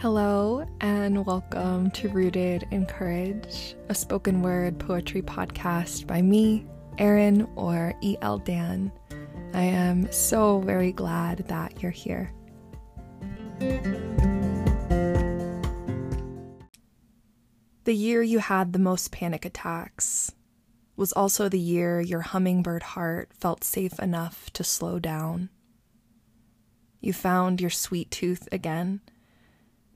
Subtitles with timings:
[0.00, 6.64] Hello, and welcome to Rooted in Courage, a spoken word poetry podcast by me,
[6.98, 8.38] Erin, or E.L.
[8.38, 8.92] Dan.
[9.54, 12.32] I am so very glad that you're here.
[17.82, 20.30] The year you had the most panic attacks
[20.94, 25.48] was also the year your hummingbird heart felt safe enough to slow down.
[27.00, 29.00] You found your sweet tooth again,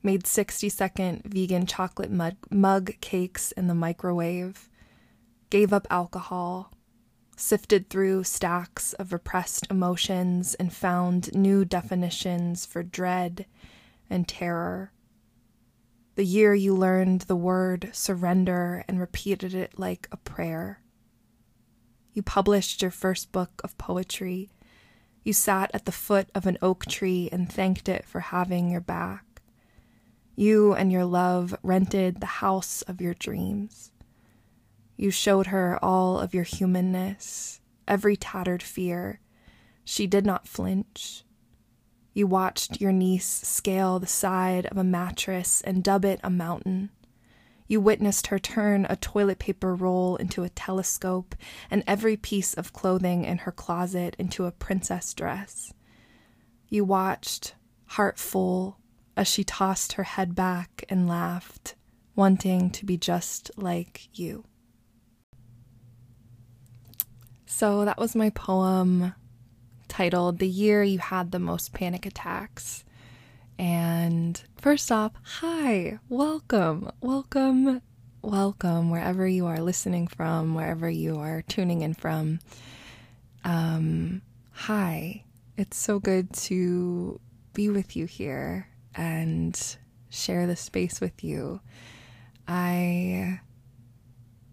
[0.02, 4.68] made 60 second vegan chocolate mug, mug cakes in the microwave,
[5.50, 6.72] gave up alcohol,
[7.36, 13.46] sifted through stacks of repressed emotions, and found new definitions for dread
[14.10, 14.92] and terror.
[16.14, 20.82] The year you learned the word surrender and repeated it like a prayer.
[22.12, 24.50] You published your first book of poetry.
[25.24, 28.82] You sat at the foot of an oak tree and thanked it for having your
[28.82, 29.31] back.
[30.34, 33.92] You and your love rented the house of your dreams.
[34.96, 39.20] You showed her all of your humanness, every tattered fear.
[39.84, 41.24] She did not flinch.
[42.14, 46.90] You watched your niece scale the side of a mattress and dub it a mountain.
[47.66, 51.34] You witnessed her turn a toilet paper roll into a telescope
[51.70, 55.72] and every piece of clothing in her closet into a princess dress.
[56.68, 57.54] You watched,
[57.86, 58.78] heart full,
[59.16, 61.74] as she tossed her head back and laughed,
[62.14, 64.44] wanting to be just like you.
[67.46, 69.14] So that was my poem
[69.88, 72.84] titled The Year You Had the Most Panic Attacks.
[73.58, 77.82] And first off, hi, welcome, welcome,
[78.22, 82.40] welcome, wherever you are listening from, wherever you are tuning in from.
[83.44, 85.24] Um, hi,
[85.58, 87.20] it's so good to
[87.52, 89.76] be with you here and
[90.10, 91.60] share the space with you.
[92.46, 93.40] I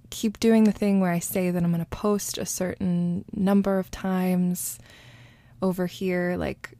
[0.09, 3.79] keep doing the thing where I say that I'm going to post a certain number
[3.79, 4.79] of times
[5.61, 6.75] over here, like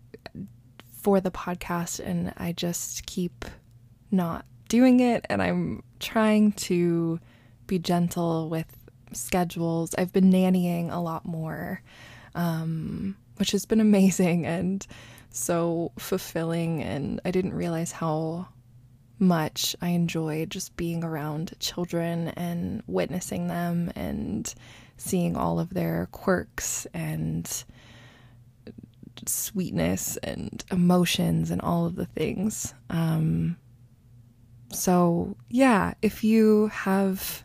[1.02, 3.46] for the podcast and I just keep
[4.12, 7.20] not doing it and I'm trying to
[7.68, 8.76] be gentle with
[9.14, 9.96] schedules.
[9.98, 11.82] I've been nannying a lot more,
[12.36, 14.86] um, which has been amazing and
[15.30, 16.84] so fulfilling.
[16.84, 18.48] And I didn't realize how
[19.20, 24.54] much I enjoyed just being around children and witnessing them and
[24.98, 27.64] seeing all of their quirks and
[29.26, 32.74] sweetness and emotions and all of the things.
[32.90, 33.58] Um,
[34.72, 37.44] so, yeah, if you have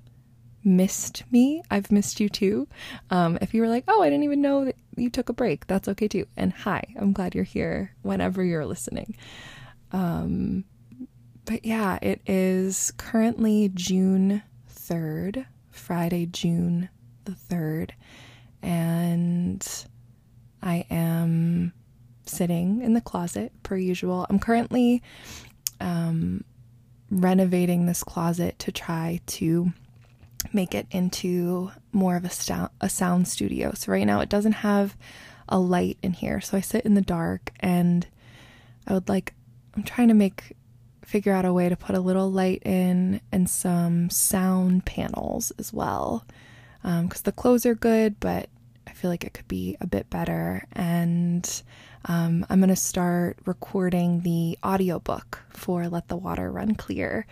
[0.64, 2.68] missed me, I've missed you too.
[3.10, 5.66] Um, if you were like, oh, I didn't even know that you took a break,
[5.66, 6.26] that's okay too.
[6.36, 9.16] And hi, I'm glad you're here whenever you're listening.
[9.92, 10.64] Um,
[11.44, 16.88] but yeah, it is currently June 3rd, Friday, June
[17.24, 17.90] the 3rd.
[18.62, 19.66] And
[20.62, 21.72] I am
[22.26, 24.26] sitting in the closet per usual.
[24.30, 25.02] I'm currently
[25.80, 26.44] um,
[27.10, 29.72] renovating this closet to try to
[30.52, 33.72] make it into more of a, st- a sound studio.
[33.74, 34.96] So right now it doesn't have
[35.48, 36.40] a light in here.
[36.40, 38.06] So I sit in the dark and
[38.86, 39.34] I would like
[39.76, 40.56] I'm trying to make
[41.04, 45.72] figure out a way to put a little light in and some sound panels as
[45.72, 46.24] well.
[46.82, 48.48] Because um, the clothes are good, but
[48.86, 50.66] I feel like it could be a bit better.
[50.72, 51.62] And
[52.06, 57.26] um, I'm going to start recording the audiobook for Let the Water Run Clear.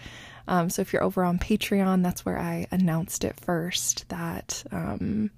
[0.48, 5.30] Um, so if you're over on Patreon, that's where I announced it first that, um,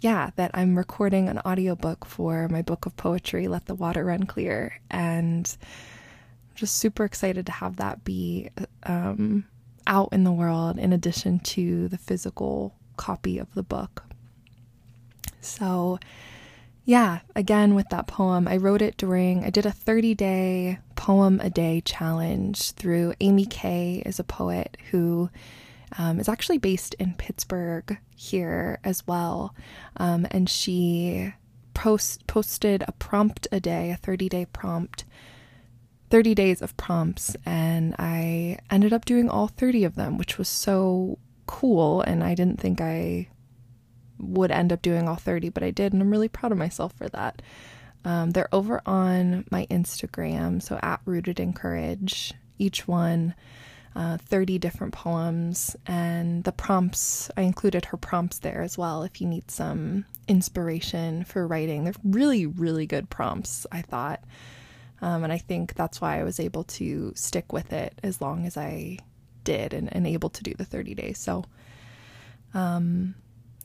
[0.00, 4.24] yeah, that I'm recording an audiobook for my book of poetry, Let the Water Run
[4.24, 4.80] Clear.
[4.90, 8.50] And I'm just super excited to have that be
[8.82, 9.44] um,
[9.86, 14.04] out in the world in addition to the physical copy of the book.
[15.40, 15.98] So,
[16.84, 21.40] yeah, again with that poem, I wrote it during, I did a 30 day poem
[21.42, 25.30] a day challenge through Amy Kay, is a poet who
[25.98, 29.54] um, is actually based in Pittsburgh here as well.
[29.96, 31.32] Um, and she
[31.74, 35.04] post, posted a prompt a day, a 30 day prompt,
[36.10, 37.36] 30 days of prompts.
[37.44, 42.02] And I ended up doing all 30 of them, which was so cool.
[42.02, 43.28] And I didn't think I
[44.20, 46.92] would end up doing all 30, but I did, and I'm really proud of myself
[46.94, 47.42] for that.
[48.04, 52.32] Um, they're over on my Instagram, so at Rooted in Courage.
[52.58, 53.34] Each one,
[53.94, 59.20] uh, 30 different poems, and the prompts, I included her prompts there as well if
[59.20, 61.84] you need some inspiration for writing.
[61.84, 64.22] They're really, really good prompts, I thought.
[65.02, 68.46] Um, and I think that's why I was able to stick with it as long
[68.46, 68.98] as I
[69.44, 71.18] did and, and able to do the 30 days.
[71.18, 71.44] So,
[72.52, 73.14] um,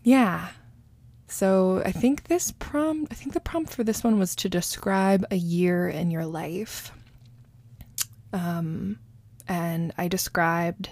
[0.06, 0.50] yeah.
[1.28, 5.25] So I think this prompt, I think the prompt for this one was to describe
[5.31, 6.92] a year in your life.
[8.31, 9.00] Um,
[9.48, 10.90] and I described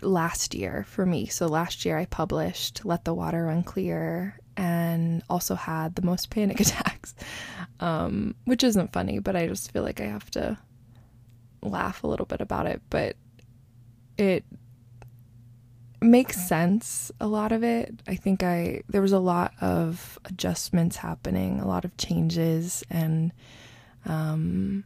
[0.00, 1.26] last year for me.
[1.26, 6.30] So last year I published Let the Water Run Clear and also had the most
[6.30, 7.14] panic attacks,
[7.78, 10.56] um, which isn't funny, but I just feel like I have to
[11.62, 12.80] laugh a little bit about it.
[12.88, 13.16] But
[14.16, 14.44] it
[16.02, 18.02] makes sense, a lot of it.
[18.06, 23.32] I think I, there was a lot of adjustments happening, a lot of changes, and,
[24.04, 24.84] um,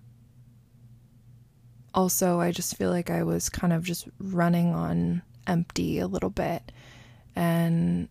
[1.95, 6.29] also, I just feel like I was kind of just running on empty a little
[6.29, 6.71] bit.
[7.35, 8.09] And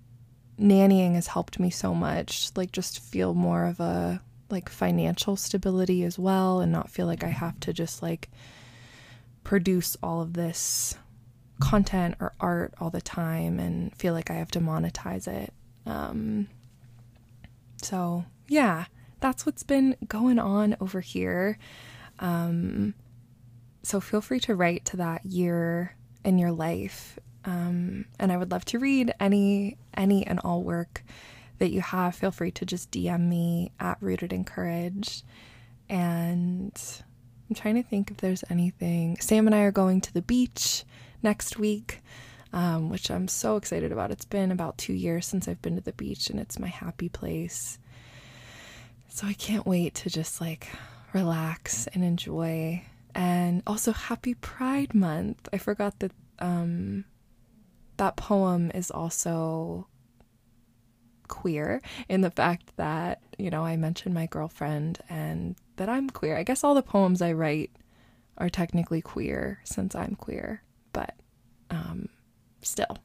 [0.60, 6.04] nannying has helped me so much, like, just feel more of a like financial stability
[6.04, 8.30] as well and not feel like I have to just like
[9.44, 10.96] produce all of this
[11.60, 15.54] content or art all the time and feel like I have to monetize it.
[15.86, 16.48] Um,
[17.82, 18.86] so, yeah,
[19.20, 21.58] that's what's been going on over here.
[22.20, 22.94] Um,
[23.84, 27.20] so feel free to write to that year in your life.
[27.46, 31.04] Um, and I would love to read any any and all work
[31.60, 32.16] that you have.
[32.16, 35.24] Feel free to just DM me at Rooted in Courage.
[35.88, 36.74] And
[37.48, 39.18] I'm trying to think if there's anything.
[39.20, 40.84] Sam and I are going to the beach
[41.26, 42.02] next week,
[42.54, 44.12] um, which I'm so excited about.
[44.12, 47.10] It's been about two years since I've been to the beach, and it's my happy
[47.10, 47.78] place.
[49.10, 50.70] So I can't wait to just like
[51.14, 52.84] relax and enjoy
[53.14, 55.50] and also happy Pride Month.
[55.52, 57.06] I forgot that um,
[57.98, 59.88] that poem is also
[61.28, 66.38] queer in the fact that, you know, I mentioned my girlfriend and that I'm queer.
[66.38, 67.72] I guess all the poems I write
[68.38, 70.62] are technically queer since I'm queer,
[70.96, 71.14] but
[71.70, 72.08] um,
[72.62, 72.98] still.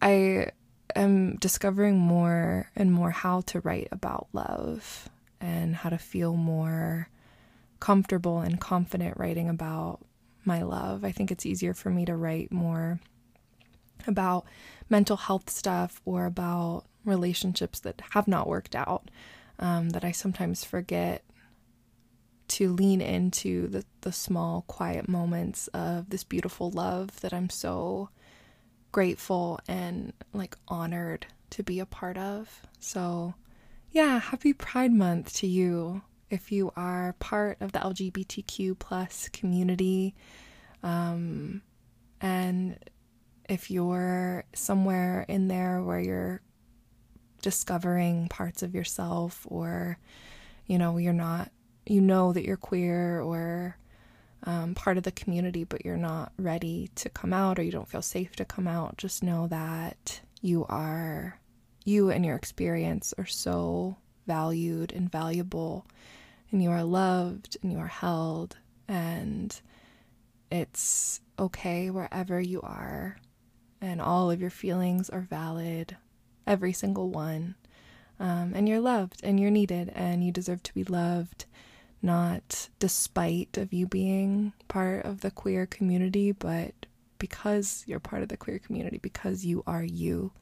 [0.00, 0.50] I
[0.96, 5.08] am discovering more and more how to write about love
[5.40, 7.08] and how to feel more
[7.78, 10.00] comfortable and confident writing about
[10.44, 11.04] my love.
[11.04, 13.00] I think it's easier for me to write more
[14.06, 14.46] about
[14.88, 19.10] mental health stuff or about relationships that have not worked out
[19.58, 21.22] um, that I sometimes forget
[22.50, 28.10] to lean into the, the small, quiet moments of this beautiful love that I'm so
[28.92, 32.62] grateful and like honored to be a part of.
[32.78, 33.34] So,
[33.90, 40.14] yeah, happy Pride Month to you if you are part of the LGBTQ plus community,
[40.82, 41.62] um,
[42.20, 42.78] and
[43.48, 46.40] if you're somewhere in there where you're
[47.42, 49.98] discovering parts of yourself, or
[50.66, 51.50] you know you're not,
[51.90, 53.76] you know that you're queer or
[54.44, 57.88] um, part of the community, but you're not ready to come out or you don't
[57.88, 61.40] feel safe to come out, just know that you are,
[61.84, 63.96] you and your experience are so
[64.28, 65.84] valued and valuable
[66.52, 69.60] and you are loved and you are held and
[70.50, 73.18] it's okay wherever you are
[73.80, 75.96] and all of your feelings are valid
[76.46, 77.56] every single one.
[78.20, 81.46] Um, and you're loved and you're needed and you deserve to be loved
[82.02, 86.72] not despite of you being part of the queer community but
[87.18, 90.32] because you're part of the queer community because you are you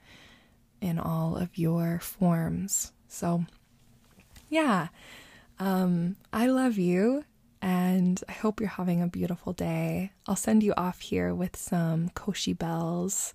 [0.80, 3.44] in all of your forms so
[4.48, 4.88] yeah
[5.58, 7.24] um, I love you
[7.60, 10.12] and I hope you're having a beautiful day.
[10.26, 13.34] I'll send you off here with some Koshi bells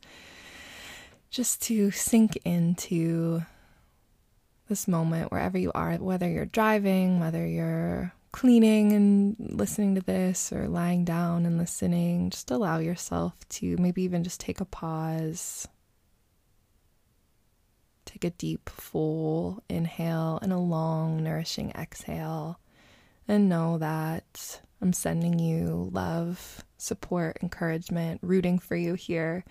[1.29, 3.43] just to sink into
[4.69, 10.51] this moment wherever you are, whether you're driving, whether you're cleaning and listening to this
[10.51, 12.29] or lying down and listening.
[12.29, 15.67] Just allow yourself to maybe even just take a pause
[18.05, 22.59] Take a deep, full inhale and a long, nourishing exhale.
[23.27, 29.45] And know that I'm sending you love, support, encouragement, rooting for you here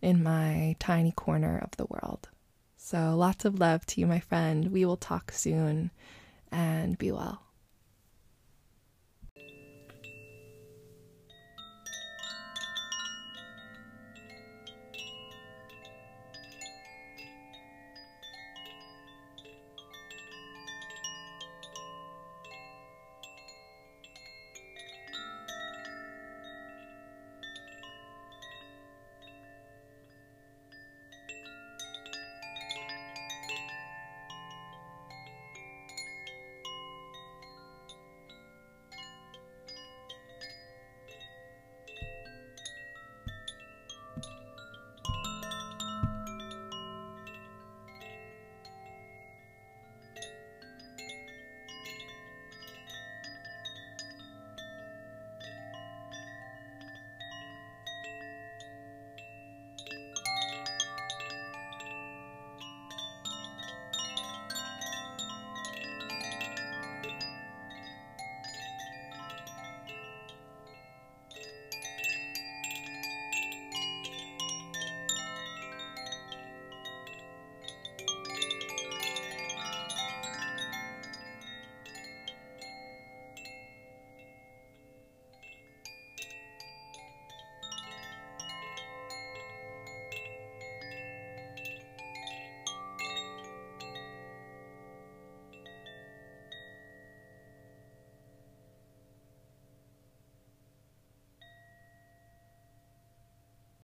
[0.00, 2.28] in my tiny corner of the world.
[2.84, 4.72] So, lots of love to you, my friend.
[4.72, 5.92] We will talk soon
[6.50, 7.42] and be well.